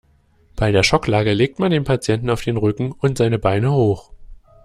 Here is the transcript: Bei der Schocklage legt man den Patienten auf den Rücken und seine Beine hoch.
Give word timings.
Bei 0.55 0.71
der 0.71 0.81
Schocklage 0.81 1.31
legt 1.31 1.59
man 1.59 1.69
den 1.69 1.83
Patienten 1.83 2.31
auf 2.31 2.41
den 2.41 2.57
Rücken 2.57 2.91
und 2.91 3.19
seine 3.19 3.37
Beine 3.37 3.71
hoch. 3.71 4.09